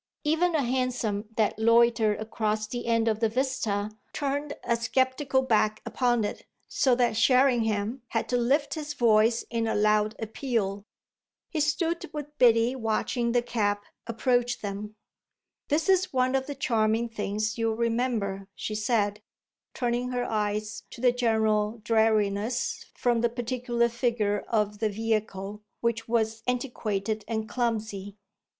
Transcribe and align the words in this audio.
Even 0.23 0.55
a 0.55 0.63
hansom 0.63 1.25
that 1.37 1.59
loitered 1.59 2.19
across 2.19 2.65
the 2.65 2.87
end 2.87 3.07
of 3.07 3.19
the 3.19 3.29
vista 3.29 3.91
turned 4.13 4.55
a 4.63 4.75
sceptical 4.75 5.43
back 5.43 5.79
upon 5.85 6.23
it, 6.23 6.47
so 6.67 6.95
that 6.95 7.15
Sherringham 7.15 8.01
had 8.07 8.27
to 8.29 8.35
lift 8.37 8.73
his 8.73 8.95
voice 8.95 9.43
in 9.51 9.67
a 9.67 9.75
loud 9.75 10.15
appeal. 10.17 10.87
He 11.49 11.59
stood 11.59 12.09
with 12.11 12.35
Biddy 12.39 12.75
watching 12.75 13.31
the 13.31 13.43
cab 13.43 13.77
approach 14.07 14.61
them. 14.61 14.95
"This 15.67 15.87
is 15.87 16.11
one 16.11 16.33
of 16.33 16.47
the 16.47 16.55
charming 16.55 17.07
things 17.07 17.59
you'll 17.59 17.75
remember," 17.75 18.47
she 18.55 18.73
said, 18.73 19.21
turning 19.75 20.09
her 20.09 20.23
eyes 20.25 20.81
to 20.89 20.99
the 21.01 21.11
general 21.11 21.79
dreariness 21.83 22.87
from 22.95 23.21
the 23.21 23.29
particular 23.29 23.87
figure 23.87 24.39
of 24.47 24.79
the 24.79 24.89
vehicle, 24.89 25.61
which 25.79 26.07
was 26.07 26.41
antiquated 26.47 27.23
and 27.27 27.47
clumsy. 27.47 28.17